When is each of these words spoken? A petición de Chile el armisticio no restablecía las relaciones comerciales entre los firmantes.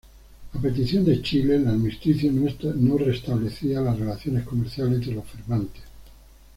A 0.53 0.59
petición 0.59 1.05
de 1.05 1.21
Chile 1.21 1.57
el 1.57 1.67
armisticio 1.67 2.31
no 2.33 2.97
restablecía 2.97 3.81
las 3.81 3.99
relaciones 3.99 4.45
comerciales 4.47 4.95
entre 4.95 5.13
los 5.13 5.27
firmantes. 5.29 5.83